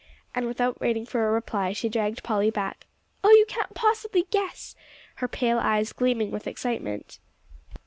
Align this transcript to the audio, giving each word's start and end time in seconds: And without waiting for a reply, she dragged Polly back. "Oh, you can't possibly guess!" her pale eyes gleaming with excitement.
And 0.33 0.47
without 0.47 0.81
waiting 0.81 1.05
for 1.05 1.27
a 1.29 1.31
reply, 1.31 1.73
she 1.73 1.87
dragged 1.87 2.23
Polly 2.23 2.49
back. 2.49 2.87
"Oh, 3.23 3.29
you 3.29 3.45
can't 3.45 3.75
possibly 3.75 4.23
guess!" 4.31 4.75
her 5.17 5.27
pale 5.27 5.59
eyes 5.59 5.93
gleaming 5.93 6.31
with 6.31 6.47
excitement. 6.47 7.19